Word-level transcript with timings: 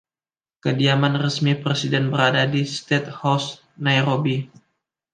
Kediaman 0.65 1.13
resmi 1.23 1.51
presiden 1.63 2.05
berada 2.13 2.43
di 2.53 2.61
State 2.77 3.09
House, 3.21 3.47
Nairobi. 3.85 4.35